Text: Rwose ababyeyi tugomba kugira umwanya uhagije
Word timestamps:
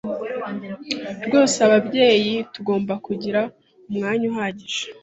Rwose 1.25 1.55
ababyeyi 1.67 2.33
tugomba 2.53 2.93
kugira 3.05 3.41
umwanya 3.89 4.25
uhagije 4.31 4.83